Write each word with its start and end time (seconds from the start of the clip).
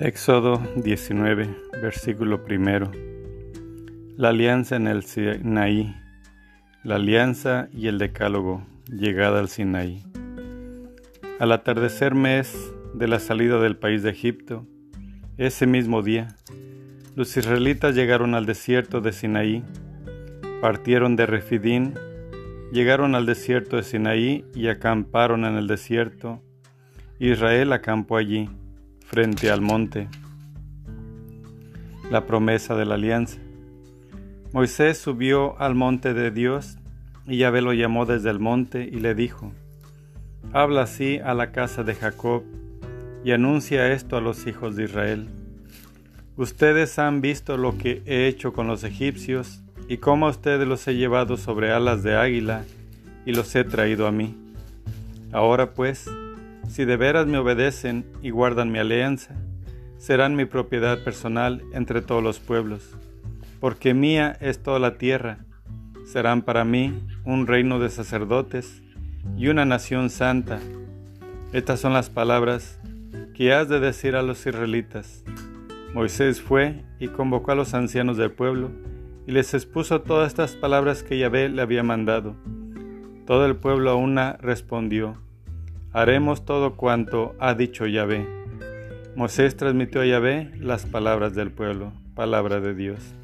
Éxodo 0.00 0.62
19, 0.76 1.46
versículo 1.82 2.42
primero. 2.42 2.90
La 4.16 4.30
alianza 4.30 4.76
en 4.76 4.86
el 4.86 5.02
Sinaí, 5.02 5.94
la 6.82 6.94
alianza 6.94 7.68
y 7.70 7.86
el 7.86 7.98
decálogo, 7.98 8.66
llegada 8.86 9.40
al 9.40 9.50
Sinaí. 9.50 10.02
Al 11.38 11.52
atardecer 11.52 12.14
mes 12.14 12.72
de 12.94 13.08
la 13.08 13.20
salida 13.20 13.60
del 13.60 13.76
país 13.76 14.02
de 14.02 14.08
Egipto, 14.08 14.66
ese 15.36 15.66
mismo 15.66 16.02
día, 16.02 16.28
los 17.14 17.36
israelitas 17.36 17.94
llegaron 17.94 18.34
al 18.34 18.46
desierto 18.46 19.02
de 19.02 19.12
Sinaí, 19.12 19.62
partieron 20.62 21.14
de 21.14 21.26
Refidín, 21.26 21.92
llegaron 22.72 23.14
al 23.14 23.26
desierto 23.26 23.76
de 23.76 23.82
Sinaí 23.82 24.46
y 24.54 24.68
acamparon 24.68 25.44
en 25.44 25.56
el 25.56 25.66
desierto. 25.66 26.40
Israel 27.18 27.74
acampó 27.74 28.16
allí 28.16 28.48
frente 29.10 29.50
al 29.50 29.60
monte. 29.60 30.06
La 32.12 32.26
promesa 32.26 32.76
de 32.76 32.84
la 32.84 32.94
alianza. 32.94 33.40
Moisés 34.52 34.98
subió 34.98 35.60
al 35.60 35.74
monte 35.74 36.14
de 36.14 36.30
Dios 36.30 36.78
y 37.26 37.38
Yahvé 37.38 37.60
lo 37.60 37.72
llamó 37.72 38.06
desde 38.06 38.30
el 38.30 38.38
monte 38.38 38.84
y 38.84 39.00
le 39.00 39.16
dijo, 39.16 39.52
Habla 40.52 40.82
así 40.82 41.18
a 41.18 41.34
la 41.34 41.50
casa 41.50 41.82
de 41.82 41.96
Jacob 41.96 42.44
y 43.24 43.32
anuncia 43.32 43.92
esto 43.92 44.16
a 44.16 44.20
los 44.20 44.46
hijos 44.46 44.76
de 44.76 44.84
Israel. 44.84 45.28
Ustedes 46.36 46.96
han 47.00 47.20
visto 47.20 47.56
lo 47.56 47.76
que 47.78 48.02
he 48.06 48.28
hecho 48.28 48.52
con 48.52 48.68
los 48.68 48.84
egipcios 48.84 49.60
y 49.88 49.96
cómo 49.96 50.28
a 50.28 50.30
ustedes 50.30 50.68
los 50.68 50.86
he 50.86 50.94
llevado 50.94 51.36
sobre 51.36 51.72
alas 51.72 52.04
de 52.04 52.14
águila 52.14 52.64
y 53.26 53.32
los 53.32 53.52
he 53.56 53.64
traído 53.64 54.06
a 54.06 54.12
mí. 54.12 54.36
Ahora 55.32 55.72
pues, 55.72 56.08
si 56.70 56.84
de 56.84 56.96
veras 56.96 57.26
me 57.26 57.38
obedecen 57.38 58.06
y 58.22 58.30
guardan 58.30 58.70
mi 58.70 58.78
alianza, 58.78 59.34
serán 59.98 60.36
mi 60.36 60.44
propiedad 60.44 61.02
personal 61.02 61.64
entre 61.72 62.00
todos 62.00 62.22
los 62.22 62.38
pueblos, 62.38 62.96
porque 63.58 63.92
mía 63.92 64.36
es 64.40 64.62
toda 64.62 64.78
la 64.78 64.96
tierra. 64.96 65.38
Serán 66.06 66.42
para 66.42 66.64
mí 66.64 66.94
un 67.24 67.48
reino 67.48 67.80
de 67.80 67.90
sacerdotes 67.90 68.82
y 69.36 69.48
una 69.48 69.64
nación 69.64 70.10
santa. 70.10 70.60
Estas 71.52 71.80
son 71.80 71.92
las 71.92 72.08
palabras 72.08 72.78
que 73.34 73.52
has 73.52 73.68
de 73.68 73.80
decir 73.80 74.14
a 74.14 74.22
los 74.22 74.46
israelitas. 74.46 75.24
Moisés 75.92 76.40
fue 76.40 76.84
y 77.00 77.08
convocó 77.08 77.50
a 77.50 77.56
los 77.56 77.74
ancianos 77.74 78.16
del 78.16 78.30
pueblo 78.30 78.70
y 79.26 79.32
les 79.32 79.54
expuso 79.54 80.02
todas 80.02 80.28
estas 80.28 80.52
palabras 80.52 81.02
que 81.02 81.18
Yahvé 81.18 81.48
le 81.48 81.62
había 81.62 81.82
mandado. 81.82 82.36
Todo 83.26 83.44
el 83.44 83.56
pueblo 83.56 83.90
a 83.90 83.96
una 83.96 84.34
respondió 84.34 85.16
haremos 85.92 86.44
todo 86.44 86.76
cuanto 86.76 87.34
ha 87.38 87.54
dicho 87.54 87.86
Yahvé. 87.86 88.26
Moisés 89.16 89.56
transmitió 89.56 90.02
a 90.02 90.06
Yahvé 90.06 90.52
las 90.56 90.86
palabras 90.86 91.34
del 91.34 91.50
pueblo, 91.50 91.92
palabra 92.14 92.60
de 92.60 92.74
Dios. 92.74 93.14